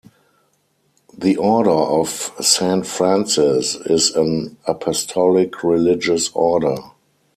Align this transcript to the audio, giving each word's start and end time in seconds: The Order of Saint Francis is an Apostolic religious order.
The 1.15 1.37
Order 1.37 1.69
of 1.69 2.31
Saint 2.41 2.87
Francis 2.87 3.75
is 3.85 4.09
an 4.15 4.57
Apostolic 4.65 5.63
religious 5.63 6.31
order. 6.33 6.75